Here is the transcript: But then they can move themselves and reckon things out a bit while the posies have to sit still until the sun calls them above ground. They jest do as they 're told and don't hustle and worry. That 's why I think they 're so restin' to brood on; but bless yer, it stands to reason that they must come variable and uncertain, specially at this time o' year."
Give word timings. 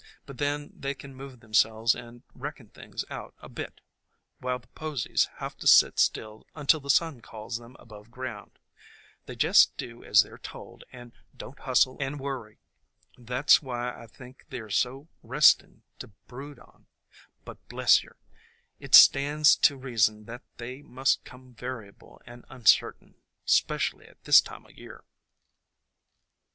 But 0.25 0.39
then 0.39 0.71
they 0.75 0.95
can 0.95 1.13
move 1.13 1.41
themselves 1.41 1.93
and 1.93 2.23
reckon 2.33 2.69
things 2.69 3.05
out 3.11 3.35
a 3.39 3.47
bit 3.47 3.81
while 4.39 4.57
the 4.57 4.65
posies 4.69 5.29
have 5.35 5.55
to 5.57 5.67
sit 5.67 5.99
still 5.99 6.47
until 6.55 6.79
the 6.79 6.89
sun 6.89 7.21
calls 7.21 7.57
them 7.59 7.75
above 7.77 8.09
ground. 8.09 8.57
They 9.27 9.35
jest 9.35 9.77
do 9.77 10.03
as 10.03 10.23
they 10.23 10.31
're 10.31 10.39
told 10.39 10.85
and 10.91 11.11
don't 11.37 11.59
hustle 11.59 11.97
and 11.99 12.19
worry. 12.19 12.57
That 13.15 13.51
's 13.51 13.61
why 13.61 13.93
I 13.95 14.07
think 14.07 14.45
they 14.49 14.59
're 14.61 14.71
so 14.71 15.07
restin' 15.21 15.83
to 15.99 16.07
brood 16.27 16.57
on; 16.57 16.87
but 17.45 17.67
bless 17.69 18.01
yer, 18.01 18.15
it 18.79 18.95
stands 18.95 19.55
to 19.57 19.77
reason 19.77 20.25
that 20.25 20.41
they 20.57 20.81
must 20.81 21.23
come 21.25 21.53
variable 21.53 22.19
and 22.25 22.43
uncertain, 22.49 23.21
specially 23.45 24.07
at 24.07 24.23
this 24.23 24.41
time 24.41 24.65
o' 24.65 24.69
year." 24.69 25.03